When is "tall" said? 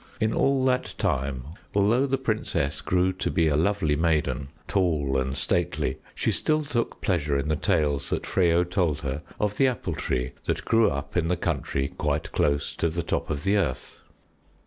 4.67-5.15